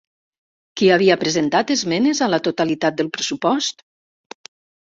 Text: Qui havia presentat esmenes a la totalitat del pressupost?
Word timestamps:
Qui 0.79 0.89
havia 0.95 1.17
presentat 1.25 1.75
esmenes 1.77 2.23
a 2.27 2.31
la 2.35 2.39
totalitat 2.49 2.99
del 3.03 3.13
pressupost? 3.19 3.89